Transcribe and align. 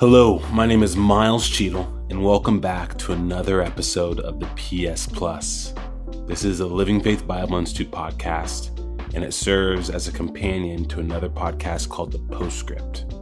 Hello, 0.00 0.38
my 0.50 0.64
name 0.64 0.82
is 0.82 0.96
Miles 0.96 1.46
Cheadle, 1.46 1.86
and 2.08 2.24
welcome 2.24 2.58
back 2.58 2.96
to 2.96 3.12
another 3.12 3.60
episode 3.60 4.18
of 4.20 4.40
the 4.40 4.46
PS 4.56 5.04
Plus. 5.04 5.74
This 6.26 6.42
is 6.42 6.60
a 6.60 6.66
Living 6.66 7.02
Faith 7.02 7.26
Bible 7.26 7.58
Institute 7.58 7.90
podcast, 7.90 8.70
and 9.14 9.22
it 9.22 9.34
serves 9.34 9.90
as 9.90 10.08
a 10.08 10.12
companion 10.12 10.86
to 10.86 11.00
another 11.00 11.28
podcast 11.28 11.90
called 11.90 12.12
The 12.12 12.34
Postscript. 12.34 13.12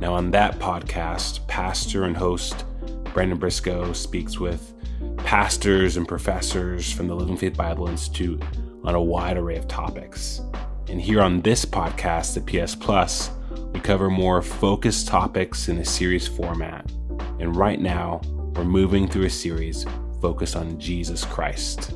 Now, 0.00 0.14
on 0.14 0.30
that 0.30 0.58
podcast, 0.58 1.46
pastor 1.46 2.04
and 2.04 2.16
host 2.16 2.64
Brandon 3.12 3.36
Briscoe 3.36 3.92
speaks 3.92 4.40
with 4.40 4.72
pastors 5.18 5.98
and 5.98 6.08
professors 6.08 6.90
from 6.90 7.06
the 7.06 7.14
Living 7.14 7.36
Faith 7.36 7.58
Bible 7.58 7.86
Institute 7.86 8.42
on 8.82 8.94
a 8.94 9.02
wide 9.02 9.36
array 9.36 9.58
of 9.58 9.68
topics. 9.68 10.40
And 10.88 11.02
here 11.02 11.20
on 11.20 11.42
this 11.42 11.66
podcast, 11.66 12.32
the 12.32 12.40
PS 12.40 12.74
Plus, 12.74 13.28
we 13.78 13.82
cover 13.82 14.10
more 14.10 14.42
focused 14.42 15.06
topics 15.06 15.68
in 15.68 15.78
a 15.78 15.84
series 15.84 16.26
format. 16.26 16.90
And 17.38 17.54
right 17.54 17.80
now, 17.80 18.20
we're 18.56 18.64
moving 18.64 19.06
through 19.06 19.26
a 19.26 19.30
series 19.30 19.86
focused 20.20 20.56
on 20.56 20.80
Jesus 20.80 21.24
Christ. 21.24 21.92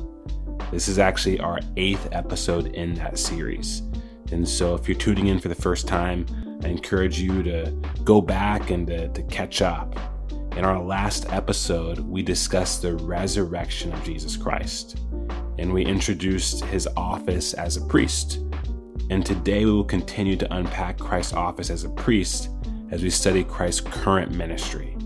This 0.71 0.87
is 0.87 0.97
actually 0.97 1.41
our 1.41 1.59
eighth 1.75 2.07
episode 2.13 2.67
in 2.67 2.93
that 2.93 3.19
series. 3.19 3.81
And 4.31 4.47
so, 4.47 4.75
if 4.75 4.87
you're 4.87 4.97
tuning 4.97 5.27
in 5.27 5.39
for 5.39 5.49
the 5.49 5.55
first 5.55 5.85
time, 5.85 6.25
I 6.63 6.69
encourage 6.69 7.19
you 7.19 7.43
to 7.43 7.77
go 8.05 8.21
back 8.21 8.69
and 8.69 8.87
to, 8.87 9.09
to 9.09 9.23
catch 9.23 9.61
up. 9.61 9.99
In 10.55 10.63
our 10.63 10.81
last 10.81 11.33
episode, 11.33 11.99
we 11.99 12.23
discussed 12.23 12.81
the 12.81 12.95
resurrection 12.95 13.91
of 13.91 14.01
Jesus 14.05 14.37
Christ, 14.37 15.01
and 15.57 15.73
we 15.73 15.83
introduced 15.83 16.63
his 16.63 16.87
office 16.95 17.53
as 17.53 17.75
a 17.75 17.81
priest 17.87 18.39
and 19.13 19.23
today 19.23 19.63
we 19.63 19.71
will 19.71 19.83
continue 19.83 20.35
to 20.35 20.51
unpack 20.55 20.97
Christ's 20.97 21.33
office 21.33 21.69
as 21.69 21.83
a 21.83 21.89
priest 21.89 22.49
as 22.89 23.03
we 23.03 23.11
study 23.11 23.43
Christ's 23.43 23.81
current 23.81 24.31
ministry. 24.31 24.97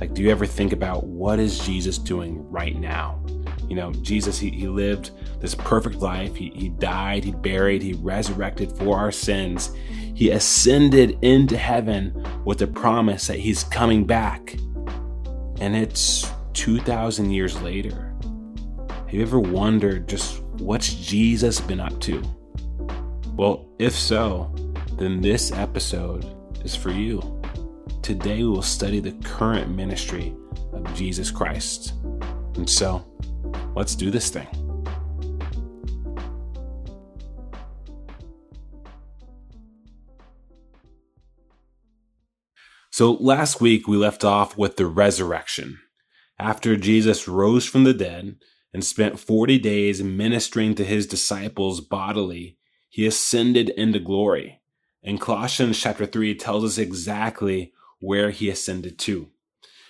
Like, 0.00 0.14
do 0.14 0.22
you 0.22 0.30
ever 0.30 0.46
think 0.46 0.72
about 0.72 1.04
what 1.04 1.40
is 1.40 1.58
Jesus 1.58 1.98
doing 1.98 2.48
right 2.52 2.78
now? 2.78 3.20
You 3.68 3.74
know, 3.74 3.92
Jesus, 3.94 4.38
he, 4.38 4.50
he 4.50 4.68
lived 4.68 5.10
this 5.40 5.56
perfect 5.56 5.96
life. 5.96 6.36
He, 6.36 6.52
he 6.54 6.68
died, 6.68 7.24
he 7.24 7.32
buried, 7.32 7.82
he 7.82 7.94
resurrected 7.94 8.70
for 8.78 8.96
our 8.96 9.10
sins. 9.10 9.74
He 10.14 10.30
ascended 10.30 11.18
into 11.22 11.56
heaven 11.56 12.24
with 12.44 12.58
the 12.58 12.68
promise 12.68 13.26
that 13.26 13.40
he's 13.40 13.64
coming 13.64 14.04
back. 14.04 14.54
And 15.60 15.74
it's 15.74 16.30
2,000 16.52 17.32
years 17.32 17.60
later. 17.60 18.14
Have 18.88 19.12
you 19.12 19.22
ever 19.22 19.40
wondered 19.40 20.08
just 20.08 20.44
what's 20.60 20.94
Jesus 20.94 21.60
been 21.60 21.80
up 21.80 21.98
to? 22.02 22.22
Well, 23.34 23.66
if 23.78 23.94
so, 23.94 24.54
then 24.98 25.22
this 25.22 25.52
episode 25.52 26.26
is 26.66 26.76
for 26.76 26.90
you. 26.90 27.40
Today 28.02 28.38
we 28.38 28.48
will 28.48 28.60
study 28.60 29.00
the 29.00 29.12
current 29.24 29.74
ministry 29.74 30.34
of 30.74 30.94
Jesus 30.94 31.30
Christ. 31.30 31.94
And 32.56 32.68
so, 32.68 33.06
let's 33.74 33.94
do 33.94 34.10
this 34.10 34.28
thing. 34.28 34.48
So, 42.90 43.12
last 43.12 43.62
week 43.62 43.88
we 43.88 43.96
left 43.96 44.24
off 44.24 44.58
with 44.58 44.76
the 44.76 44.84
resurrection. 44.84 45.78
After 46.38 46.76
Jesus 46.76 47.26
rose 47.26 47.64
from 47.64 47.84
the 47.84 47.94
dead 47.94 48.36
and 48.74 48.84
spent 48.84 49.18
40 49.18 49.58
days 49.58 50.02
ministering 50.02 50.74
to 50.74 50.84
his 50.84 51.06
disciples 51.06 51.80
bodily, 51.80 52.58
he 52.92 53.06
ascended 53.06 53.70
into 53.70 53.98
glory. 53.98 54.60
And 55.02 55.18
Colossians 55.18 55.80
chapter 55.80 56.04
3 56.04 56.34
tells 56.34 56.62
us 56.62 56.76
exactly 56.76 57.72
where 58.00 58.28
he 58.28 58.50
ascended 58.50 58.98
to. 58.98 59.30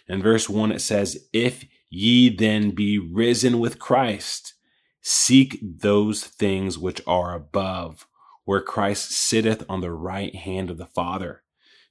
In 0.06 0.22
verse 0.22 0.49
1, 0.49 0.71
it 0.71 0.78
says, 0.78 1.26
If 1.32 1.65
ye 1.91 2.28
then 2.28 2.71
be 2.71 3.00
risen 3.00 3.59
with 3.59 3.81
Christ, 3.81 4.54
seek 5.00 5.59
those 5.60 6.22
things 6.22 6.78
which 6.78 7.00
are 7.04 7.34
above, 7.34 8.06
where 8.44 8.60
Christ 8.60 9.10
sitteth 9.10 9.65
on 9.69 9.81
the 9.81 9.91
right 9.91 10.37
hand 10.37 10.71
of 10.71 10.78
the 10.78 10.87
Father. 10.87 11.43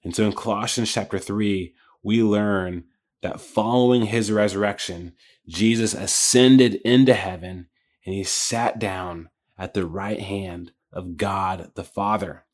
And 0.06 0.16
so 0.16 0.24
in 0.24 0.32
Colossians 0.32 0.94
chapter 0.94 1.20
3, 1.20 1.76
we 2.02 2.24
learn 2.24 2.86
that 3.22 3.42
following 3.42 4.04
his 4.04 4.32
resurrection, 4.32 5.12
Jesus 5.46 5.94
ascended 5.94 6.76
into 6.86 7.16
heaven 7.16 7.68
and 8.06 8.16
he 8.16 8.24
sat 8.24 8.80
down 8.80 9.30
at 9.58 9.74
the 9.74 9.86
right 9.86 10.22
hand 10.22 10.72
of 10.94 11.18
God 11.18 11.72
the 11.76 11.84
Father. 11.84 12.46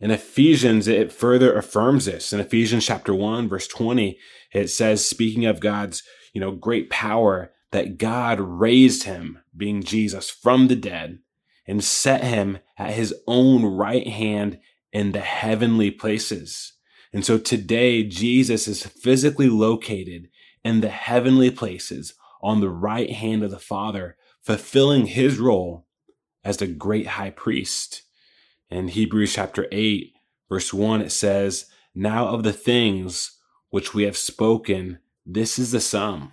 In 0.00 0.10
Ephesians, 0.10 0.86
it 0.86 1.12
further 1.12 1.56
affirms 1.56 2.04
this. 2.04 2.32
In 2.32 2.40
Ephesians 2.40 2.86
chapter 2.86 3.12
1, 3.12 3.48
verse 3.48 3.66
20, 3.66 4.18
it 4.52 4.68
says, 4.68 5.08
speaking 5.08 5.44
of 5.44 5.60
God's, 5.60 6.02
you 6.32 6.40
know, 6.40 6.52
great 6.52 6.88
power, 6.88 7.52
that 7.72 7.98
God 7.98 8.40
raised 8.40 9.02
him, 9.02 9.40
being 9.56 9.82
Jesus, 9.82 10.30
from 10.30 10.68
the 10.68 10.76
dead 10.76 11.18
and 11.66 11.84
set 11.84 12.24
him 12.24 12.58
at 12.78 12.94
his 12.94 13.14
own 13.26 13.64
right 13.64 14.06
hand 14.06 14.58
in 14.92 15.12
the 15.12 15.20
heavenly 15.20 15.90
places. 15.90 16.74
And 17.12 17.24
so 17.24 17.36
today, 17.36 18.04
Jesus 18.04 18.68
is 18.68 18.86
physically 18.86 19.48
located 19.48 20.28
in 20.64 20.80
the 20.80 20.88
heavenly 20.88 21.50
places 21.50 22.14
on 22.40 22.60
the 22.60 22.70
right 22.70 23.10
hand 23.10 23.42
of 23.42 23.50
the 23.50 23.58
Father, 23.58 24.16
fulfilling 24.40 25.06
his 25.06 25.38
role 25.38 25.87
as 26.44 26.58
the 26.58 26.66
great 26.66 27.06
high 27.06 27.30
priest. 27.30 28.02
In 28.70 28.88
Hebrews 28.88 29.34
chapter 29.34 29.66
8, 29.72 30.12
verse 30.48 30.72
1, 30.72 31.02
it 31.02 31.12
says, 31.12 31.66
Now 31.94 32.28
of 32.28 32.42
the 32.42 32.52
things 32.52 33.38
which 33.70 33.94
we 33.94 34.04
have 34.04 34.16
spoken, 34.16 34.98
this 35.24 35.58
is 35.58 35.72
the 35.72 35.80
sum. 35.80 36.32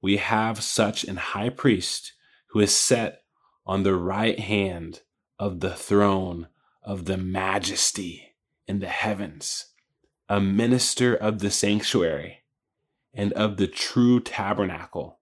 We 0.00 0.18
have 0.18 0.62
such 0.62 1.04
an 1.04 1.16
high 1.16 1.50
priest 1.50 2.12
who 2.48 2.60
is 2.60 2.74
set 2.74 3.22
on 3.66 3.82
the 3.82 3.96
right 3.96 4.38
hand 4.38 5.00
of 5.38 5.60
the 5.60 5.74
throne 5.74 6.48
of 6.82 7.06
the 7.06 7.16
majesty 7.16 8.34
in 8.66 8.80
the 8.80 8.88
heavens, 8.88 9.66
a 10.28 10.40
minister 10.40 11.14
of 11.14 11.38
the 11.38 11.50
sanctuary 11.50 12.44
and 13.12 13.32
of 13.32 13.56
the 13.56 13.66
true 13.66 14.20
tabernacle 14.20 15.18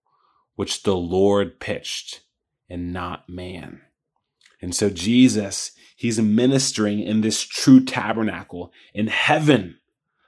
which 0.55 0.83
the 0.83 0.95
Lord 0.95 1.59
pitched 1.59 2.21
and 2.69 2.93
not 2.93 3.29
man. 3.29 3.81
And 4.63 4.73
so 4.73 4.89
Jesus, 4.89 5.73
he's 5.97 6.21
ministering 6.21 7.01
in 7.01 7.19
this 7.19 7.41
true 7.41 7.83
tabernacle 7.83 8.71
in 8.93 9.07
heaven, 9.07 9.77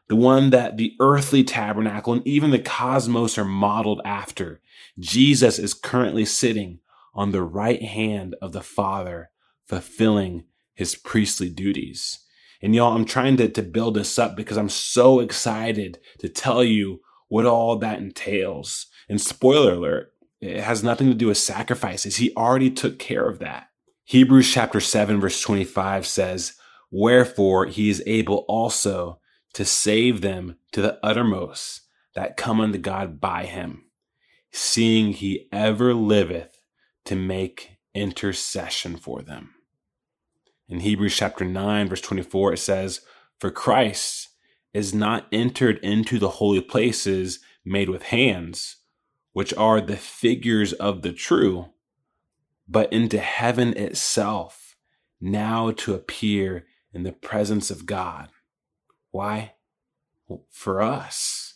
the 0.10 0.18
one 0.18 0.50
that 0.50 0.76
the 0.76 0.94
earthly 1.00 1.42
tabernacle 1.42 2.12
and 2.12 2.28
even 2.28 2.52
the 2.52 2.60
cosmos 2.60 3.38
are 3.38 3.46
modeled 3.46 4.02
after. 4.04 4.60
Jesus 5.00 5.58
is 5.58 5.74
currently 5.74 6.26
sitting 6.26 6.80
on 7.14 7.32
the 7.32 7.44
right 7.44 7.82
hand 7.82 8.36
of 8.42 8.52
the 8.52 8.62
Father, 8.62 9.30
fulfilling 9.68 10.44
his 10.74 10.96
priestly 10.96 11.50
duties. 11.50 12.20
And 12.62 12.76
y'all, 12.76 12.94
I'm 12.94 13.06
trying 13.06 13.38
to, 13.38 13.48
to 13.48 13.64
build 13.64 13.94
this 13.94 14.20
up 14.20 14.36
because 14.36 14.58
I'm 14.58 14.68
so 14.68 15.22
excited 15.22 16.00
to 16.20 16.28
tell 16.28 16.62
you 16.62 17.00
what 17.30 17.46
all 17.46 17.78
that 17.78 18.00
entails. 18.00 18.88
And 19.08 19.22
spoiler 19.22 19.76
alert, 19.76 20.12
it 20.42 20.60
has 20.60 20.84
nothing 20.84 21.08
to 21.08 21.14
do 21.14 21.28
with 21.28 21.38
sacrifices. 21.38 22.18
He 22.18 22.34
already 22.36 22.70
took 22.70 23.00
care 23.00 23.30
of 23.30 23.40
that. 23.40 23.68
Hebrews 24.08 24.52
chapter 24.54 24.80
7 24.80 25.20
verse 25.20 25.42
25 25.42 26.06
says, 26.06 26.54
Wherefore 26.92 27.66
he 27.66 27.90
is 27.90 28.04
able 28.06 28.46
also 28.48 29.20
to 29.54 29.66
save 29.66 30.22
them 30.22 30.58
to 30.74 30.82
the 30.82 31.00
uttermost 31.04 31.82
that 32.14 32.38
come 32.38 32.62
unto 32.62 32.78
God 32.78 33.20
by 33.20 33.46
him, 33.46 33.86
seeing 34.52 35.12
he 35.12 35.48
ever 35.52 35.96
liveth 35.96 36.62
to 37.06 37.16
make 37.16 37.78
intercession 37.96 38.96
for 38.96 39.24
them. 39.24 39.56
In 40.70 40.82
Hebrews 40.82 41.16
chapter 41.16 41.44
9 41.44 41.90
verse 41.90 42.02
24 42.02 42.54
it 42.54 42.58
says, 42.58 43.02
For 43.40 43.50
Christ 43.50 44.30
is 44.72 44.94
not 44.94 45.26
entered 45.32 45.80
into 45.80 46.20
the 46.20 46.30
holy 46.30 46.62
places 46.62 47.40
made 47.66 47.90
with 47.90 48.04
hands, 48.04 48.76
which 49.34 49.52
are 49.56 49.82
the 49.82 49.98
figures 49.98 50.74
of 50.74 51.02
the 51.02 51.12
true, 51.12 51.72
but 52.68 52.92
into 52.92 53.20
heaven 53.20 53.76
itself, 53.78 54.76
now 55.22 55.72
to 55.72 55.94
appear 55.94 56.66
in 56.94 57.04
the 57.04 57.12
presence 57.12 57.70
of 57.70 57.86
God. 57.86 58.30
Why? 59.12 59.54
Well, 60.28 60.46
for 60.50 60.82
us. 60.82 61.56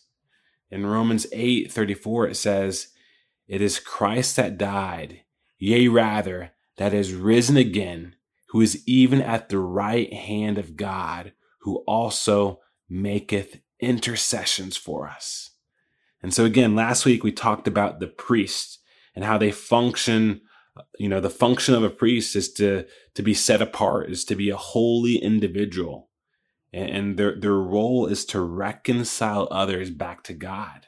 In 0.71 0.85
Romans 0.85 1.25
8 1.31 1.71
34, 1.71 2.27
it 2.27 2.35
says, 2.35 2.89
It 3.47 3.61
is 3.61 3.79
Christ 3.79 4.35
that 4.35 4.57
died, 4.57 5.21
yea, 5.57 5.87
rather, 5.87 6.51
that 6.77 6.93
is 6.93 7.13
risen 7.13 7.57
again, 7.57 8.15
who 8.49 8.61
is 8.61 8.83
even 8.87 9.21
at 9.21 9.49
the 9.49 9.59
right 9.59 10.13
hand 10.13 10.57
of 10.57 10.77
God, 10.77 11.33
who 11.61 11.77
also 11.87 12.59
maketh 12.87 13.59
intercessions 13.79 14.77
for 14.77 15.07
us. 15.07 15.51
And 16.21 16.33
so, 16.33 16.45
again, 16.45 16.75
last 16.75 17.05
week 17.05 17.23
we 17.23 17.31
talked 17.31 17.67
about 17.67 17.99
the 17.99 18.07
priests 18.07 18.79
and 19.15 19.25
how 19.25 19.37
they 19.37 19.51
function 19.51 20.41
you 20.97 21.09
know 21.09 21.19
the 21.19 21.29
function 21.29 21.73
of 21.73 21.83
a 21.83 21.89
priest 21.89 22.35
is 22.35 22.51
to 22.53 22.85
to 23.15 23.21
be 23.21 23.33
set 23.33 23.61
apart 23.61 24.09
is 24.09 24.25
to 24.25 24.35
be 24.35 24.49
a 24.49 24.57
holy 24.57 25.17
individual 25.17 26.09
and 26.71 27.17
their, 27.17 27.35
their 27.35 27.55
role 27.55 28.05
is 28.05 28.25
to 28.25 28.41
reconcile 28.41 29.47
others 29.49 29.89
back 29.89 30.23
to 30.23 30.33
God. 30.33 30.85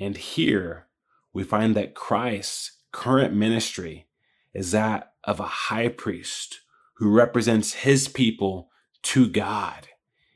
And 0.00 0.16
here 0.16 0.88
we 1.32 1.44
find 1.44 1.76
that 1.76 1.94
Christ's 1.94 2.78
current 2.92 3.34
ministry 3.34 4.08
is 4.52 4.72
that 4.72 5.12
of 5.24 5.38
a 5.38 5.44
high 5.44 5.88
priest 5.88 6.60
who 6.96 7.10
represents 7.10 7.74
his 7.74 8.08
people 8.08 8.70
to 9.02 9.28
God 9.28 9.88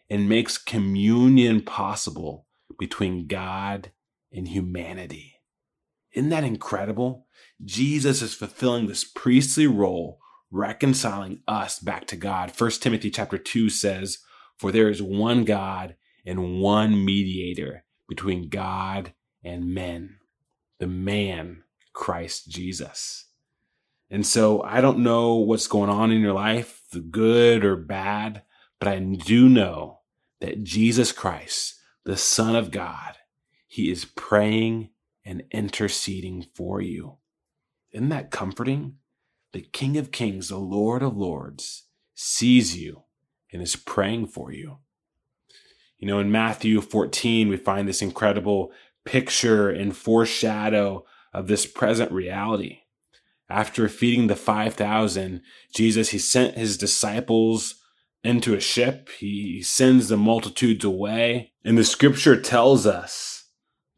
and 0.09 0.29
makes 0.29 0.59
communion 0.59 1.63
possible 1.63 2.47
between 2.79 3.27
God 3.27 3.91
and 4.33 4.49
humanity. 4.49 5.38
Isn't 6.13 6.31
that 6.31 6.45
incredible? 6.45 7.27
Jesus 7.65 8.23
is 8.23 8.35
fulfilling 8.35 8.87
this 8.87 9.05
priestly 9.05 9.67
role, 9.67 10.21
reconciling 10.51 11.43
us 11.47 11.79
back 11.79 12.07
to 12.09 12.17
God. 12.17 12.53
1 12.57 12.71
Timothy 12.73 13.11
chapter 13.11 13.39
2 13.39 13.69
says, 13.69 14.19
For 14.57 14.73
there 14.73 14.89
is 14.89 15.03
one 15.03 15.45
God 15.45 15.97
and 16.25 16.61
one 16.61 17.05
mediator 17.05 17.85
between 18.09 18.49
God 18.49 19.13
and 19.45 19.75
men, 19.75 20.17
the 20.79 20.87
man, 20.87 21.63
Christ 21.93 22.49
Jesus. 22.49 23.27
And 24.11 24.27
so 24.27 24.63
I 24.63 24.81
don't 24.81 25.01
know 25.01 25.35
what's 25.35 25.67
going 25.67 25.91
on 25.91 26.11
in 26.11 26.21
your 26.21 26.33
life, 26.33 26.83
the 26.93 27.01
good 27.01 27.65
or 27.65 27.77
bad, 27.77 28.43
but 28.79 28.89
I 28.89 28.99
do 28.99 29.49
know 29.49 30.01
that 30.41 30.63
Jesus 30.63 31.13
Christ, 31.13 31.75
the 32.05 32.17
Son 32.17 32.57
of 32.57 32.71
God, 32.71 33.17
He 33.67 33.91
is 33.91 34.05
praying 34.05 34.91
and 35.29 35.43
interceding 35.51 36.47
for 36.55 36.81
you. 36.81 37.19
Isn't 37.93 38.09
that 38.09 38.31
comforting? 38.31 38.95
The 39.53 39.61
King 39.61 39.99
of 39.99 40.11
Kings, 40.11 40.49
the 40.49 40.57
Lord 40.57 41.03
of 41.03 41.19
Lords, 41.19 41.85
sees 42.15 42.79
you 42.79 43.03
and 43.53 43.61
is 43.61 43.77
praying 43.77 44.29
for 44.29 44.51
you. 44.51 44.79
You 45.99 46.09
know, 46.09 46.19
in 46.19 46.33
Matthew 46.33 46.81
14, 46.81 47.49
we 47.51 47.59
find 47.59 47.87
this 47.87 48.01
incredible 48.01 48.73
picture 49.05 49.69
and 49.69 49.95
foreshadow 49.95 51.05
of 51.35 51.47
this 51.47 51.67
present 51.67 52.11
reality. 52.11 52.81
After 53.51 53.87
feeding 53.89 54.29
the 54.29 54.37
5,000, 54.37 55.43
Jesus, 55.75 56.09
he 56.09 56.19
sent 56.19 56.57
his 56.57 56.79
disciples 56.79 57.75
into 58.25 58.55
a 58.55 58.61
ship. 58.61 59.11
He 59.19 59.61
sends 59.63 60.09
the 60.09 60.17
multitudes 60.17 60.87
away. 60.87 61.53
And 61.65 61.77
the 61.77 61.85
scripture 61.85 62.41
tells 62.41 62.87
us 62.87 63.38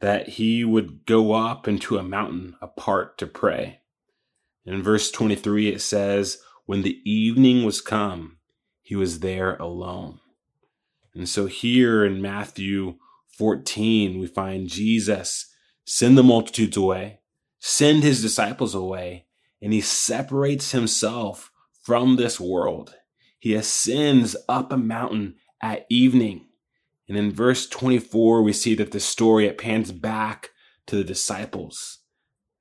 that 0.00 0.31
he 0.31 0.64
would 0.64 1.06
go 1.06 1.32
up 1.32 1.69
into 1.69 1.99
a 1.99 2.02
mountain 2.02 2.56
apart 2.61 3.19
to 3.19 3.26
pray. 3.26 3.81
In 4.64 4.82
verse 4.82 5.11
23, 5.11 5.69
it 5.69 5.81
says, 5.81 6.38
When 6.67 6.82
the 6.82 7.00
evening 7.11 7.64
was 7.64 7.81
come, 7.81 8.38
he 8.82 8.97
was 8.97 9.20
there 9.20 9.56
alone. 9.56 10.20
And 11.14 11.29
so 11.29 11.47
here 11.47 12.05
in 12.05 12.23
Matthew 12.23 12.97
14, 13.37 14.19
we 14.19 14.26
find 14.26 14.69
Jesus 14.69 15.47
send 15.85 16.17
the 16.17 16.23
multitudes 16.23 16.76
away, 16.76 17.20
send 17.58 18.02
his 18.02 18.23
disciples 18.23 18.75
away, 18.75 19.26
and 19.61 19.73
he 19.73 19.81
separates 19.81 20.73
himself 20.73 21.50
from 21.82 22.17
this 22.17 22.38
world. 22.38 22.94
He 23.38 23.55
ascends 23.55 24.37
up 24.49 24.73
a 24.73 24.76
mountain 24.76 25.37
at 25.62 25.87
evening. 25.88 26.47
And 27.10 27.18
in 27.18 27.32
verse 27.32 27.66
24, 27.66 28.40
we 28.40 28.52
see 28.52 28.76
that 28.76 28.92
the 28.92 29.00
story, 29.00 29.46
it 29.46 29.58
pans 29.58 29.90
back 29.90 30.50
to 30.86 30.94
the 30.94 31.02
disciples 31.02 31.98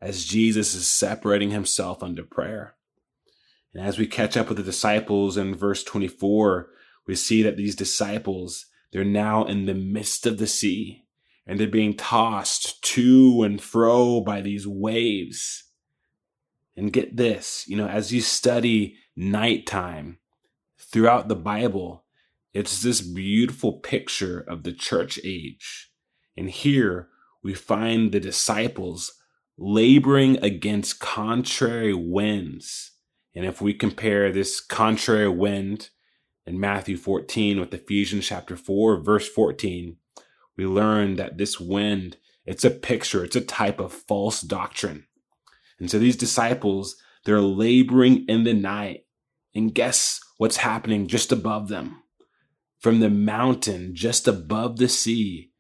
as 0.02 0.26
Jesus 0.26 0.74
is 0.74 0.88
separating 0.88 1.52
himself 1.52 2.02
under 2.02 2.24
prayer. 2.24 2.74
And 3.76 3.86
as 3.86 4.00
we 4.00 4.08
catch 4.08 4.36
up 4.36 4.48
with 4.48 4.58
the 4.58 4.64
disciples 4.64 5.38
in 5.38 5.54
verse 5.54 5.84
24, 5.84 6.68
we 7.06 7.14
see 7.14 7.44
that 7.44 7.58
these 7.58 7.76
disciples, 7.76 8.66
they're 8.92 9.04
now 9.04 9.46
in 9.46 9.68
the 9.68 9.76
midst 9.76 10.26
of 10.26 10.40
the 10.40 10.48
sea 10.48 11.04
and 11.46 11.60
they're 11.60 11.68
being 11.68 11.94
tossed 11.94 12.84
to 12.86 13.44
and 13.44 13.62
fro 13.62 14.20
by 14.20 14.42
these 14.42 14.66
waves. 14.66 15.66
And 16.76 16.92
get 16.92 17.18
this, 17.18 17.66
you 17.68 17.78
know, 17.78 17.88
as 17.88 18.12
you 18.12 18.22
study 18.22 18.96
nighttime 19.16 20.18
throughout 20.80 21.28
the 21.28 21.36
Bible, 21.36 22.04
it's 22.54 22.82
this 22.82 23.02
beautiful 23.02 23.74
picture 23.74 24.40
of 24.40 24.64
the 24.64 24.74
church 24.74 25.20
age. 25.24 25.92
And 26.36 26.50
here 26.50 27.10
we 27.44 27.54
find 27.54 28.12
the 28.12 28.20
disciples 28.20 29.14
laboring 29.58 30.38
against 30.44 31.00
contrary 31.00 31.94
winds. 31.94 32.92
And 33.36 33.46
if 33.46 33.62
we 33.62 33.74
compare 33.74 34.32
this 34.32 34.60
contrary 34.60 35.30
wind 35.30 35.90
in 36.46 36.60
Matthew 36.60 36.98
14 36.98 37.60
with 37.60 37.74
Ephesians 37.74 38.26
chapter 38.26 38.58
4, 38.58 39.02
verse 39.02 39.30
14, 39.30 39.98
we 40.58 40.66
learn 40.66 41.16
that 41.18 41.38
this 41.38 41.60
wind, 41.60 42.18
it's 42.46 42.66
a 42.66 42.72
picture, 42.72 43.24
it's 43.24 43.36
a 43.36 43.42
type 43.42 43.80
of 43.80 43.94
false 43.94 44.42
doctrine. 44.42 45.06
And 45.80 45.90
so 45.90 46.00
these 46.00 46.18
disciples, 46.18 46.96
they're 47.26 47.42
laboring 47.42 48.26
in 48.28 48.44
the 48.44 48.54
night. 48.54 49.06
And 49.54 49.74
guess 49.74 50.20
what's 50.38 50.58
happening 50.58 51.08
just 51.08 51.32
above 51.32 51.68
them? 51.68 52.02
From 52.80 53.02
the 53.02 53.10
mountain 53.10 53.94
just 53.94 54.28
above 54.28 54.78
the 54.78 54.88
sea, 54.88 55.52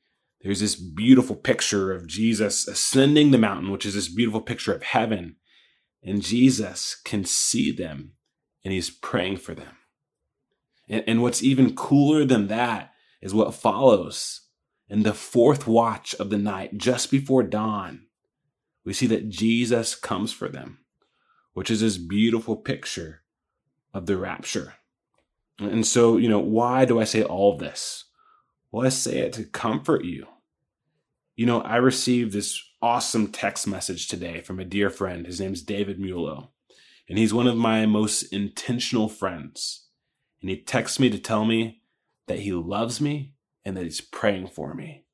there's 0.42 0.62
this 0.62 0.76
beautiful 0.76 1.36
picture 1.36 1.92
of 1.92 2.08
Jesus 2.08 2.66
ascending 2.68 3.32
the 3.32 3.38
mountain, 3.38 3.72
which 3.72 3.86
is 3.86 3.94
this 3.94 4.08
beautiful 4.08 4.42
picture 4.42 4.74
of 4.74 4.84
heaven. 4.84 5.36
And 6.02 6.22
Jesus 6.22 6.96
can 7.04 7.26
see 7.26 7.72
them 7.74 8.14
and 8.64 8.74
he's 8.74 8.90
praying 8.90 9.38
for 9.38 9.54
them. 9.54 9.76
And, 10.88 11.04
and 11.08 11.22
what's 11.22 11.44
even 11.44 11.76
cooler 11.76 12.24
than 12.24 12.48
that 12.48 12.94
is 13.22 13.34
what 13.34 13.54
follows. 13.54 14.48
In 14.88 15.04
the 15.04 15.14
fourth 15.14 15.68
watch 15.68 16.16
of 16.16 16.30
the 16.30 16.38
night, 16.38 16.78
just 16.78 17.12
before 17.12 17.44
dawn, 17.44 18.08
we 18.86 18.94
see 18.94 19.08
that 19.08 19.30
Jesus 19.30 19.94
comes 19.94 20.32
for 20.32 20.48
them, 20.48 20.80
which 21.54 21.70
is 21.70 21.82
this 21.82 21.98
beautiful 21.98 22.56
picture 22.56 23.24
of 23.94 24.06
the 24.06 24.18
rapture. 24.18 24.76
And 25.60 25.86
so, 25.86 26.18
you 26.18 26.30
know, 26.30 26.40
why 26.40 26.86
do 26.86 27.00
I 27.00 27.04
say 27.04 27.24
all 27.24 27.58
this? 27.58 28.06
Well, 28.72 28.86
I 28.86 28.90
say 28.90 29.20
it 29.20 29.34
to 29.34 29.44
comfort 29.44 30.06
you. 30.06 30.28
You 31.36 31.46
know, 31.46 31.62
I 31.62 31.78
received 31.78 32.34
this 32.34 32.62
awesome 32.82 33.28
text 33.32 33.68
message 33.68 34.08
today 34.08 34.42
from 34.42 34.60
a 34.60 34.66
dear 34.66 34.90
friend. 34.90 35.26
His 35.26 35.40
name's 35.40 35.62
David 35.62 36.00
Mulo, 36.00 36.50
and 37.08 37.18
he's 37.18 37.34
one 37.34 37.48
of 37.48 37.58
my 37.58 37.86
most 37.86 38.24
intentional 38.24 39.10
friends. 39.10 39.88
And 40.42 40.50
he 40.50 40.62
texts 40.62 41.00
me 41.00 41.10
to 41.10 41.20
tell 41.20 41.46
me 41.46 41.82
that 42.28 42.40
he 42.40 42.54
loves 42.54 43.02
me 43.02 43.34
and 43.66 43.76
that 43.76 43.84
he's 43.84 44.02
praying 44.02 44.48
for 44.48 44.74
me. 44.74 45.06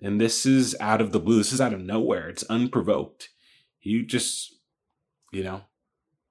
And 0.00 0.20
this 0.20 0.44
is 0.44 0.76
out 0.80 1.00
of 1.00 1.12
the 1.12 1.20
blue. 1.20 1.38
This 1.38 1.52
is 1.52 1.60
out 1.60 1.72
of 1.72 1.80
nowhere. 1.80 2.28
It's 2.28 2.44
unprovoked. 2.44 3.30
He 3.78 4.02
just, 4.02 4.56
you 5.32 5.42
know, 5.42 5.62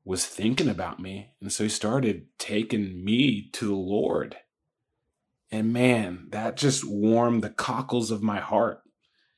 was 0.07 0.25
thinking 0.25 0.69
about 0.69 1.01
me. 1.01 1.31
And 1.41 1.51
so 1.51 1.65
he 1.65 1.69
started 1.69 2.27
taking 2.37 3.03
me 3.03 3.49
to 3.51 3.65
the 3.65 3.75
Lord. 3.75 4.37
And 5.51 5.73
man, 5.73 6.27
that 6.29 6.55
just 6.55 6.87
warmed 6.87 7.43
the 7.43 7.49
cockles 7.49 8.09
of 8.09 8.23
my 8.23 8.39
heart. 8.39 8.83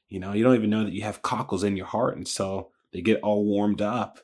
You 0.10 0.20
know, 0.20 0.34
you 0.34 0.44
don't 0.44 0.54
even 0.54 0.70
know 0.70 0.84
that 0.84 0.94
you 0.94 1.02
have 1.02 1.24
cockles 1.24 1.64
in 1.64 1.76
your 1.76 1.88
heart 1.88 2.18
until 2.18 2.70
they 2.94 3.02
get 3.02 3.20
all 3.22 3.46
warmed 3.46 3.82
up. 3.82 4.20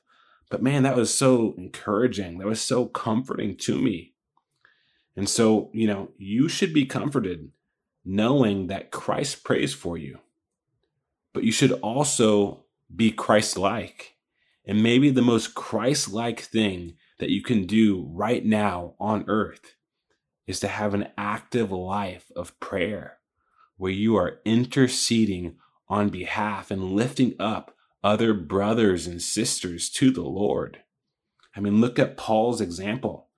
But 0.52 0.62
man, 0.62 0.84
that 0.84 0.96
was 0.96 1.12
so 1.12 1.56
encouraging. 1.58 2.38
That 2.38 2.48
was 2.48 2.62
so 2.62 2.86
comforting 2.86 3.58
to 3.58 3.82
me. 3.82 4.14
And 5.16 5.28
so, 5.28 5.72
you 5.74 5.88
know, 5.88 6.12
you 6.16 6.48
should 6.48 6.76
be 6.76 6.86
comforted 6.86 7.50
knowing 8.06 8.68
that 8.68 8.92
Christ 8.92 9.44
prays 9.44 9.74
for 9.74 9.98
you. 9.98 10.20
But 11.34 11.44
you 11.44 11.52
should 11.52 11.72
also 11.72 12.66
be 12.96 13.10
Christ 13.10 13.58
like. 13.58 14.15
And 14.68 14.82
maybe 14.82 15.10
the 15.10 15.22
most 15.22 15.54
Christ 15.54 16.12
like 16.12 16.40
thing 16.40 16.96
that 17.20 17.30
you 17.30 17.42
can 17.42 17.66
do 17.66 18.10
right 18.12 18.44
now 18.44 18.96
on 19.00 19.26
earth 19.28 19.76
is 20.48 20.60
to 20.60 20.68
have 20.68 20.94
an 20.94 21.08
active 21.18 21.72
life 21.72 22.32
of 22.36 22.60
prayer 22.60 23.20
where 23.78 23.92
you 23.92 24.16
are 24.16 24.40
interceding 24.46 25.58
on 25.88 26.10
behalf 26.10 26.72
and 26.72 26.92
lifting 26.92 27.36
up 27.40 27.76
other 28.04 28.34
brothers 28.34 29.08
and 29.08 29.22
sisters 29.22 29.90
to 29.90 30.12
the 30.12 30.24
Lord. 30.24 30.82
I 31.56 31.60
mean, 31.60 31.82
look 31.82 31.98
at 31.98 32.18
Paul's 32.18 32.62
example. 32.62 33.30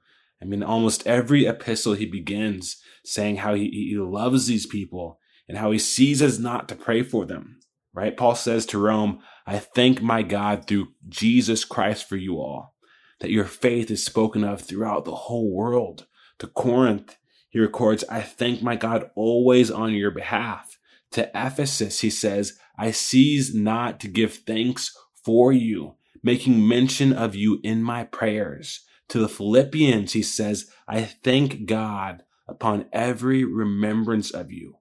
I 0.42 0.46
mean, 0.46 0.64
almost 0.64 1.08
every 1.08 1.46
epistle 1.46 1.94
he 1.94 2.06
begins 2.06 2.82
saying 3.04 3.38
how 3.38 3.54
he, 3.54 3.70
he 3.70 3.98
loves 3.98 4.48
these 4.48 4.66
people 4.66 5.20
and 5.48 5.58
how 5.58 5.72
he 5.72 5.80
ceases 5.80 6.40
not 6.40 6.68
to 6.70 6.76
pray 6.76 7.02
for 7.02 7.26
them, 7.26 7.60
right? 7.98 8.16
Paul 8.16 8.36
says 8.36 8.68
to 8.68 8.78
Rome, 8.78 9.22
I 9.48 9.58
thank 9.58 10.04
my 10.04 10.22
God 10.22 10.68
through 10.68 10.90
Jesus 11.10 11.66
Christ 11.66 12.08
for 12.08 12.16
you 12.16 12.38
all, 12.38 12.76
that 13.22 13.32
your 13.32 13.46
faith 13.46 13.90
is 13.90 14.06
spoken 14.06 14.44
of 14.44 14.62
throughout 14.62 15.04
the 15.04 15.16
whole 15.16 15.52
world. 15.52 16.06
To 16.38 16.46
Corinth, 16.46 17.18
he 17.50 17.58
records, 17.58 18.04
I 18.08 18.22
thank 18.22 18.62
my 18.62 18.76
God 18.76 19.10
always 19.16 19.72
on 19.72 19.96
your 19.96 20.12
behalf. 20.12 20.78
To 21.14 21.28
Ephesus, 21.34 22.02
he 22.02 22.12
says, 22.12 22.60
I 22.78 22.92
cease 22.92 23.52
not 23.52 24.00
to 24.02 24.08
give 24.08 24.36
thanks 24.36 24.96
for 25.26 25.52
you, 25.52 25.96
making 26.22 26.68
mention 26.68 27.12
of 27.12 27.34
you 27.34 27.60
in 27.64 27.82
my 27.82 28.04
prayers. 28.04 28.86
To 29.10 29.18
the 29.18 29.28
Philippians, 29.28 30.14
he 30.14 30.22
says, 30.22 30.70
I 30.88 31.02
thank 31.02 31.66
God 31.66 32.22
upon 32.48 32.86
every 32.94 33.44
remembrance 33.44 34.30
of 34.30 34.52
you, 34.52 34.78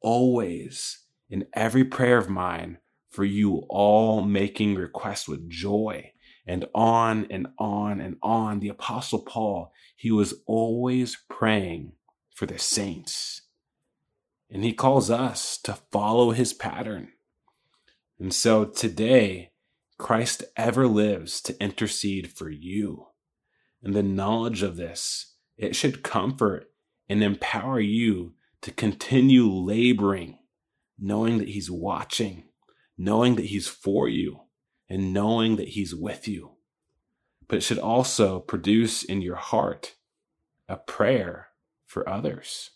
always 0.00 1.05
in 1.28 1.46
every 1.54 1.84
prayer 1.84 2.18
of 2.18 2.28
mine, 2.28 2.78
for 3.10 3.24
you 3.24 3.64
all 3.68 4.22
making 4.22 4.74
request 4.74 5.28
with 5.28 5.48
joy. 5.48 6.12
And 6.46 6.64
on 6.74 7.26
and 7.28 7.48
on 7.58 8.00
and 8.00 8.16
on. 8.22 8.60
The 8.60 8.68
Apostle 8.68 9.22
Paul, 9.22 9.72
he 9.96 10.12
was 10.12 10.42
always 10.46 11.18
praying 11.28 11.92
for 12.34 12.46
the 12.46 12.58
saints. 12.58 13.42
And 14.48 14.62
he 14.62 14.72
calls 14.72 15.10
us 15.10 15.58
to 15.64 15.78
follow 15.90 16.30
his 16.30 16.52
pattern. 16.52 17.08
And 18.20 18.32
so 18.32 18.64
today, 18.64 19.50
Christ 19.98 20.44
ever 20.56 20.86
lives 20.86 21.40
to 21.42 21.60
intercede 21.60 22.30
for 22.32 22.48
you. 22.48 23.08
And 23.82 23.94
the 23.94 24.02
knowledge 24.02 24.62
of 24.62 24.76
this, 24.76 25.34
it 25.56 25.74
should 25.74 26.02
comfort 26.02 26.70
and 27.08 27.24
empower 27.24 27.80
you 27.80 28.34
to 28.62 28.70
continue 28.70 29.48
laboring, 29.48 30.38
knowing 30.98 31.38
that 31.38 31.48
He's 31.48 31.70
watching, 31.70 32.44
knowing 32.96 33.36
that 33.36 33.46
He's 33.46 33.68
for 33.68 34.08
you, 34.08 34.40
and 34.88 35.12
knowing 35.12 35.56
that 35.56 35.68
He's 35.68 35.94
with 35.94 36.28
you. 36.28 36.52
But 37.48 37.56
it 37.58 37.62
should 37.62 37.78
also 37.78 38.40
produce 38.40 39.02
in 39.02 39.22
your 39.22 39.36
heart 39.36 39.94
a 40.68 40.76
prayer 40.76 41.48
for 41.86 42.08
others. 42.08 42.70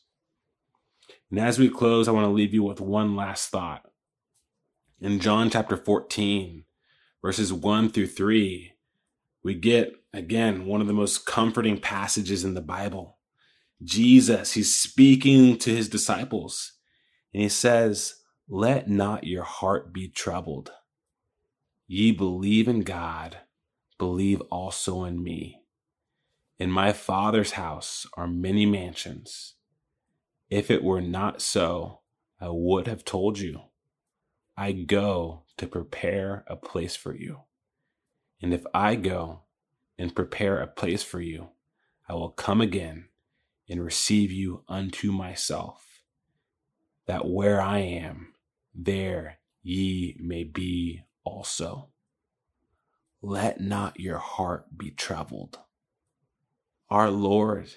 And 1.30 1.38
as 1.40 1.58
we 1.58 1.68
close, 1.68 2.08
I 2.08 2.12
want 2.12 2.24
to 2.24 2.30
leave 2.30 2.54
you 2.54 2.62
with 2.62 2.80
one 2.80 3.16
last 3.16 3.50
thought. 3.50 3.82
In 5.00 5.20
John 5.20 5.50
chapter 5.50 5.76
14, 5.76 6.64
verses 7.22 7.52
1 7.52 7.90
through 7.90 8.08
3, 8.08 8.72
we 9.42 9.54
get, 9.54 9.94
again, 10.12 10.66
one 10.66 10.80
of 10.80 10.86
the 10.86 10.92
most 10.92 11.24
comforting 11.24 11.78
passages 11.78 12.44
in 12.44 12.54
the 12.54 12.60
Bible. 12.60 13.18
Jesus, 13.82 14.52
he's 14.52 14.76
speaking 14.76 15.56
to 15.58 15.74
his 15.74 15.88
disciples, 15.88 16.72
and 17.32 17.42
he 17.42 17.48
says, 17.48 18.16
Let 18.48 18.88
not 18.88 19.24
your 19.24 19.44
heart 19.44 19.92
be 19.92 20.08
troubled. 20.08 20.70
Ye 21.86 22.12
believe 22.12 22.68
in 22.68 22.82
God, 22.82 23.38
believe 23.98 24.40
also 24.50 25.04
in 25.04 25.22
me. 25.22 25.62
In 26.58 26.70
my 26.70 26.92
Father's 26.92 27.52
house 27.52 28.06
are 28.14 28.26
many 28.28 28.66
mansions. 28.66 29.54
If 30.50 30.70
it 30.70 30.84
were 30.84 31.00
not 31.00 31.40
so, 31.40 32.00
I 32.40 32.48
would 32.50 32.86
have 32.86 33.04
told 33.04 33.38
you. 33.38 33.62
I 34.56 34.72
go 34.72 35.44
to 35.56 35.66
prepare 35.66 36.44
a 36.46 36.56
place 36.56 36.96
for 36.96 37.14
you. 37.14 37.40
And 38.42 38.52
if 38.52 38.64
I 38.74 38.94
go 38.94 39.42
and 39.98 40.14
prepare 40.14 40.60
a 40.60 40.66
place 40.66 41.02
for 41.02 41.20
you, 41.20 41.48
I 42.08 42.14
will 42.14 42.30
come 42.30 42.60
again 42.60 43.08
and 43.68 43.82
receive 43.84 44.32
you 44.32 44.64
unto 44.68 45.12
myself, 45.12 45.89
that 47.10 47.26
where 47.26 47.60
I 47.60 47.78
am, 47.78 48.34
there 48.72 49.40
ye 49.64 50.16
may 50.20 50.44
be 50.44 51.02
also. 51.24 51.88
Let 53.20 53.60
not 53.60 53.98
your 53.98 54.18
heart 54.18 54.78
be 54.78 54.92
troubled. 54.92 55.58
Our 56.88 57.10
Lord 57.10 57.68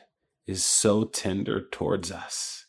is 0.45 0.63
so 0.63 1.05
tender 1.05 1.67
towards 1.71 2.11
us. 2.11 2.67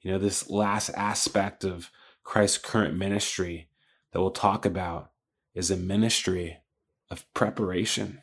You 0.00 0.12
know, 0.12 0.18
this 0.20 0.48
last 0.48 0.90
aspect 0.90 1.64
of 1.64 1.90
Christ's 2.22 2.58
current 2.58 2.96
ministry 2.96 3.68
that 4.12 4.20
we'll 4.20 4.30
talk 4.30 4.64
about 4.64 5.10
is 5.56 5.72
a 5.72 5.76
ministry 5.76 6.58
of 7.10 7.26
preparation. 7.34 8.22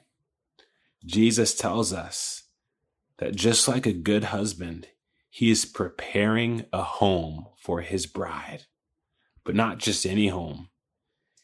Jesus 1.06 1.54
tells 1.54 1.92
us 1.92 2.44
that 3.18 3.36
just 3.36 3.68
like 3.68 3.86
a 3.86 3.92
good 3.92 4.24
husband, 4.24 4.88
he 5.38 5.52
is 5.52 5.66
preparing 5.66 6.66
a 6.74 6.82
home 6.82 7.46
for 7.60 7.82
his 7.82 8.08
bride, 8.08 8.64
but 9.46 9.54
not 9.54 9.78
just 9.78 10.04
any 10.04 10.30
home. 10.30 10.70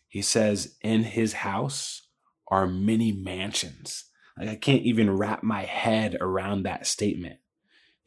He 0.08 0.24
says, 0.24 0.78
in 0.82 1.04
his 1.04 1.34
house 1.34 2.08
are 2.48 2.66
many 2.66 3.12
mansions. 3.12 4.06
Like 4.36 4.50
I 4.50 4.56
can't 4.56 4.82
even 4.82 5.16
wrap 5.16 5.44
my 5.44 5.62
head 5.62 6.18
around 6.20 6.64
that 6.64 6.88
statement. 6.88 7.38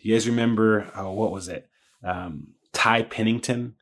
Do 0.01 0.09
you 0.09 0.17
guys 0.17 0.27
remember, 0.27 0.91
oh, 0.97 1.13
what 1.13 1.31
was 1.31 1.47
it? 1.47 1.69
Um, 2.03 2.49
Ty 2.73 3.03
Pennington 3.03 3.77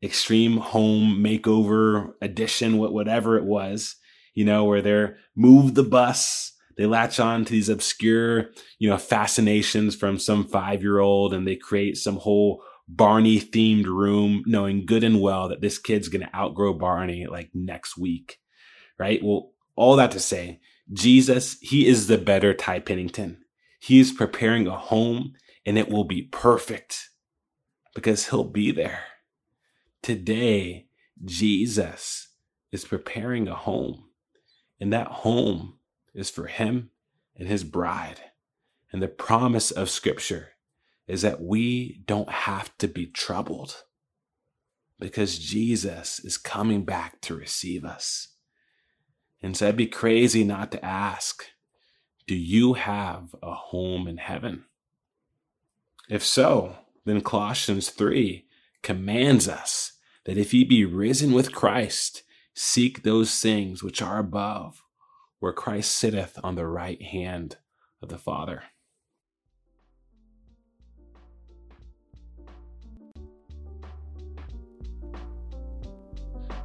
extreme 0.00 0.58
home 0.58 1.24
makeover 1.24 2.12
edition, 2.22 2.78
whatever 2.78 3.36
it 3.36 3.44
was, 3.44 3.96
you 4.32 4.44
know, 4.44 4.62
where 4.62 4.80
they're 4.80 5.16
move 5.34 5.74
the 5.74 5.82
bus, 5.82 6.52
they 6.76 6.86
latch 6.86 7.20
on 7.20 7.44
to 7.44 7.52
these 7.52 7.68
obscure, 7.68 8.50
you 8.78 8.88
know, 8.88 8.98
fascinations 8.98 9.94
from 9.94 10.18
some 10.18 10.46
five 10.46 10.82
year 10.82 10.98
old 10.98 11.32
and 11.34 11.46
they 11.46 11.56
create 11.56 11.96
some 11.96 12.16
whole 12.16 12.62
Barney 12.88 13.40
themed 13.40 13.86
room, 13.86 14.42
knowing 14.46 14.86
good 14.86 15.04
and 15.04 15.20
well 15.20 15.48
that 15.48 15.60
this 15.60 15.78
kid's 15.78 16.08
going 16.08 16.26
to 16.26 16.36
outgrow 16.36 16.74
Barney 16.74 17.26
like 17.26 17.50
next 17.54 17.96
week. 17.96 18.38
Right. 18.98 19.20
Well, 19.22 19.52
all 19.76 19.96
that 19.96 20.10
to 20.12 20.20
say, 20.20 20.60
Jesus, 20.92 21.58
he 21.60 21.86
is 21.86 22.06
the 22.06 22.18
better 22.18 22.52
Ty 22.52 22.80
Pennington. 22.80 23.38
He 23.80 24.00
is 24.00 24.12
preparing 24.12 24.66
a 24.66 24.76
home 24.76 25.32
and 25.64 25.78
it 25.78 25.88
will 25.88 26.04
be 26.04 26.22
perfect 26.22 27.08
because 27.94 28.28
he'll 28.28 28.44
be 28.44 28.70
there. 28.70 29.04
Today, 30.02 30.86
Jesus 31.24 32.28
is 32.72 32.84
preparing 32.84 33.46
a 33.46 33.54
home, 33.54 34.04
and 34.80 34.92
that 34.92 35.06
home 35.06 35.78
is 36.14 36.30
for 36.30 36.46
him 36.46 36.90
and 37.36 37.48
his 37.48 37.64
bride. 37.64 38.20
And 38.92 39.02
the 39.02 39.08
promise 39.08 39.70
of 39.70 39.90
Scripture 39.90 40.50
is 41.06 41.22
that 41.22 41.42
we 41.42 42.02
don't 42.06 42.30
have 42.30 42.76
to 42.78 42.88
be 42.88 43.06
troubled 43.06 43.84
because 44.98 45.38
Jesus 45.38 46.20
is 46.20 46.38
coming 46.38 46.84
back 46.84 47.20
to 47.22 47.34
receive 47.34 47.84
us. 47.84 48.28
And 49.42 49.56
so 49.56 49.68
I'd 49.68 49.76
be 49.76 49.86
crazy 49.86 50.44
not 50.44 50.70
to 50.72 50.84
ask 50.84 51.44
Do 52.26 52.36
you 52.36 52.74
have 52.74 53.34
a 53.42 53.52
home 53.52 54.06
in 54.06 54.18
heaven? 54.18 54.64
If 56.08 56.24
so, 56.24 56.76
then 57.04 57.20
Colossians 57.22 57.90
3 57.90 58.46
commands 58.82 59.48
us 59.48 59.92
that 60.24 60.38
if 60.38 60.54
ye 60.54 60.64
be 60.64 60.84
risen 60.84 61.32
with 61.32 61.52
Christ, 61.52 62.22
seek 62.54 63.02
those 63.02 63.40
things 63.40 63.82
which 63.82 64.00
are 64.00 64.18
above, 64.18 64.82
where 65.42 65.52
Christ 65.52 65.96
sitteth 65.96 66.38
on 66.44 66.54
the 66.54 66.68
right 66.68 67.02
hand 67.02 67.56
of 68.00 68.08
the 68.08 68.16
Father. 68.16 68.62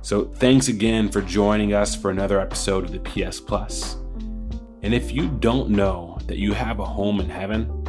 So, 0.04 0.26
thanks 0.26 0.68
again 0.68 1.10
for 1.10 1.22
joining 1.22 1.74
us 1.74 1.96
for 1.96 2.12
another 2.12 2.40
episode 2.40 2.84
of 2.84 2.92
the 2.92 3.00
PS 3.00 3.40
Plus. 3.40 3.96
And 4.84 4.94
if 4.94 5.12
you 5.12 5.28
don't 5.28 5.72
know 5.72 6.20
that 6.28 6.38
you 6.38 6.54
have 6.54 6.80
a 6.80 6.86
home 6.86 7.20
in 7.20 7.32
heaven, 7.32 7.84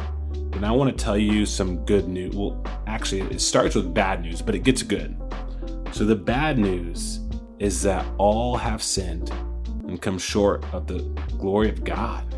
then 0.49 0.63
I 0.63 0.71
want 0.71 0.89
to 0.97 1.03
tell 1.03 1.19
you 1.19 1.45
some 1.45 1.85
good 1.85 2.07
news. 2.07 2.35
Well, 2.35 2.65
actually, 2.87 3.21
it 3.31 3.41
starts 3.41 3.75
with 3.75 3.93
bad 3.93 4.23
news, 4.23 4.41
but 4.41 4.55
it 4.55 4.63
gets 4.63 4.81
good. 4.81 5.15
So 5.91 6.03
the 6.03 6.15
bad 6.15 6.57
news 6.57 7.19
is 7.59 7.83
that 7.83 8.03
all 8.17 8.57
have 8.57 8.81
sinned 8.81 9.31
and 9.89 10.01
come 10.01 10.17
short 10.17 10.63
of 10.73 10.87
the 10.87 10.99
glory 11.37 11.69
of 11.69 11.83
God. 11.83 12.33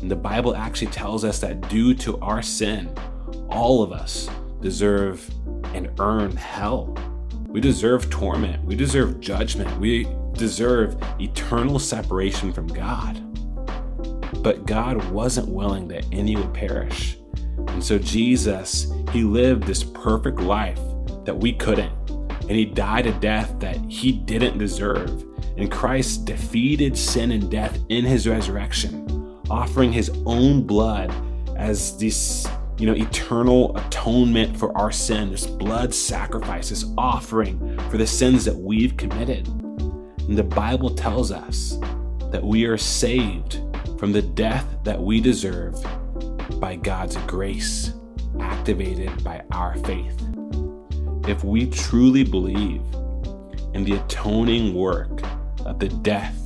And 0.00 0.10
the 0.10 0.16
Bible 0.16 0.54
actually 0.54 0.90
tells 0.90 1.24
us 1.24 1.38
that 1.40 1.68
due 1.68 1.94
to 1.94 2.18
our 2.20 2.42
sin, 2.42 2.94
all 3.48 3.82
of 3.82 3.92
us 3.92 4.28
deserve 4.60 5.28
and 5.74 5.90
earn 6.00 6.36
hell. 6.36 6.96
We 7.46 7.60
deserve 7.60 8.10
torment. 8.10 8.64
We 8.64 8.76
deserve 8.76 9.20
judgment. 9.20 9.78
We 9.78 10.08
deserve 10.32 10.96
eternal 11.20 11.78
separation 11.78 12.52
from 12.52 12.66
God. 12.66 13.22
But 14.42 14.66
God 14.66 15.10
wasn't 15.10 15.48
willing 15.48 15.88
that 15.88 16.06
any 16.12 16.36
would 16.36 16.54
perish. 16.54 17.18
And 17.68 17.84
so 17.84 17.98
Jesus, 17.98 18.92
he 19.12 19.22
lived 19.22 19.64
this 19.64 19.84
perfect 19.84 20.40
life 20.40 20.80
that 21.24 21.36
we 21.36 21.52
couldn't 21.52 21.92
and 22.50 22.58
he 22.58 22.64
died 22.64 23.06
a 23.06 23.12
death 23.20 23.54
that 23.60 23.76
he 23.88 24.10
didn't 24.10 24.58
deserve. 24.58 25.24
And 25.60 25.70
Christ 25.70 26.24
defeated 26.24 26.96
sin 26.96 27.32
and 27.32 27.50
death 27.50 27.78
in 27.90 28.02
his 28.02 28.26
resurrection, 28.26 29.38
offering 29.50 29.92
his 29.92 30.10
own 30.24 30.62
blood 30.62 31.12
as 31.54 31.98
this, 31.98 32.48
you 32.78 32.86
know, 32.86 32.94
eternal 32.94 33.76
atonement 33.76 34.56
for 34.56 34.74
our 34.74 34.90
sin, 34.90 35.30
this 35.30 35.46
blood 35.46 35.92
sacrifice, 35.92 36.70
this 36.70 36.86
offering 36.96 37.78
for 37.90 37.98
the 37.98 38.06
sins 38.06 38.42
that 38.46 38.56
we've 38.56 38.96
committed. 38.96 39.46
And 39.48 40.38
the 40.38 40.42
Bible 40.42 40.94
tells 40.94 41.30
us 41.30 41.76
that 42.30 42.42
we 42.42 42.64
are 42.64 42.78
saved 42.78 43.60
from 43.98 44.12
the 44.12 44.22
death 44.22 44.64
that 44.84 44.98
we 44.98 45.20
deserve 45.20 45.74
by 46.58 46.76
God's 46.76 47.18
grace, 47.26 47.92
activated 48.40 49.22
by 49.22 49.42
our 49.52 49.76
faith 49.84 50.18
if 51.28 51.44
we 51.44 51.66
truly 51.66 52.24
believe 52.24 52.80
in 53.74 53.84
the 53.84 54.00
atoning 54.02 54.72
work 54.72 55.20
of 55.70 55.78
the 55.78 55.88
death, 55.88 56.36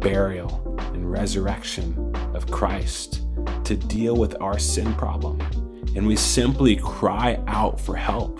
burial, 0.00 0.76
and 0.92 1.10
resurrection 1.10 2.14
of 2.34 2.50
Christ 2.50 3.22
to 3.64 3.74
deal 3.74 4.16
with 4.16 4.40
our 4.40 4.58
sin 4.58 4.94
problem, 4.94 5.40
and 5.96 6.06
we 6.06 6.14
simply 6.14 6.76
cry 6.76 7.42
out 7.46 7.80
for 7.80 7.96
help, 7.96 8.38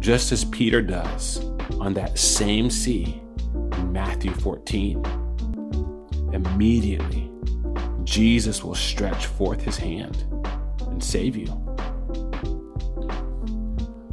just 0.00 0.32
as 0.32 0.44
Peter 0.46 0.82
does 0.82 1.44
on 1.80 1.94
that 1.94 2.18
same 2.18 2.70
sea 2.70 3.22
in 3.54 3.92
Matthew 3.92 4.32
14. 4.32 5.04
Immediately, 6.32 7.30
Jesus 8.02 8.64
will 8.64 8.74
stretch 8.74 9.26
forth 9.26 9.60
his 9.60 9.76
hand 9.76 10.24
and 10.80 11.02
save 11.02 11.36
you. 11.36 11.46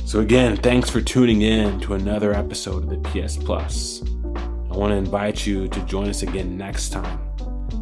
So, 0.06 0.20
again, 0.20 0.58
thanks 0.58 0.92
for 0.92 1.02
tuning 1.02 1.42
in 1.42 1.80
to 1.82 1.96
another 1.96 2.34
episode 2.34 2.84
of 2.84 2.90
the 2.90 3.10
PS 3.10 3.36
Plus. 3.36 4.04
I 4.74 4.76
want 4.76 4.90
to 4.90 4.96
invite 4.96 5.46
you 5.46 5.68
to 5.68 5.80
join 5.82 6.10
us 6.10 6.24
again 6.24 6.58
next 6.58 6.90
time 6.90 7.20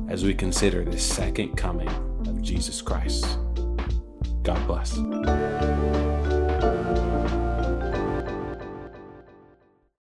as 0.10 0.26
we 0.26 0.34
consider 0.34 0.84
the 0.84 1.00
second 1.00 1.56
coming 1.56 1.88
of 2.28 2.42
Jesus 2.42 2.82
Christ. 2.82 3.40
God 4.44 4.68
bless. 4.68 4.98